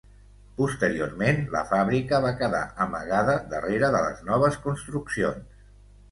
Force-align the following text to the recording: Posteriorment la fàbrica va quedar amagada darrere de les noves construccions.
Posteriorment 0.59 1.41
la 1.55 1.59
fàbrica 1.73 2.21
va 2.23 2.31
quedar 2.39 2.61
amagada 2.85 3.35
darrere 3.51 3.91
de 3.97 4.01
les 4.07 4.23
noves 4.31 4.57
construccions. 4.65 5.69